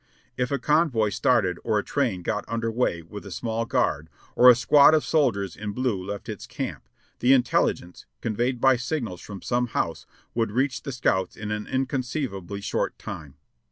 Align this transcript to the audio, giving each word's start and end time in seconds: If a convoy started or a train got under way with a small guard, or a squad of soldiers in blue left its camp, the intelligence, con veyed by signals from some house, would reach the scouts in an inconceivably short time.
If 0.35 0.49
a 0.49 0.57
convoy 0.57 1.09
started 1.09 1.59
or 1.63 1.77
a 1.77 1.83
train 1.83 2.23
got 2.23 2.43
under 2.47 2.71
way 2.71 3.03
with 3.03 3.23
a 3.23 3.29
small 3.29 3.65
guard, 3.65 4.09
or 4.35 4.49
a 4.49 4.55
squad 4.55 4.95
of 4.95 5.05
soldiers 5.05 5.55
in 5.55 5.73
blue 5.73 6.03
left 6.03 6.27
its 6.27 6.47
camp, 6.47 6.81
the 7.19 7.33
intelligence, 7.33 8.07
con 8.19 8.35
veyed 8.35 8.59
by 8.59 8.77
signals 8.77 9.21
from 9.21 9.43
some 9.43 9.67
house, 9.77 10.07
would 10.33 10.49
reach 10.53 10.81
the 10.81 10.91
scouts 10.91 11.37
in 11.37 11.51
an 11.51 11.67
inconceivably 11.67 12.61
short 12.61 12.97
time. 12.97 13.35